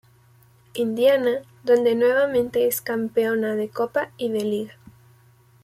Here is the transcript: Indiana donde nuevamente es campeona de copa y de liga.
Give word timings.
Indiana 0.73 1.43
donde 1.63 1.93
nuevamente 1.93 2.65
es 2.65 2.81
campeona 2.81 3.53
de 3.55 3.69
copa 3.69 4.09
y 4.17 4.31
de 4.31 4.43
liga. 4.43 4.73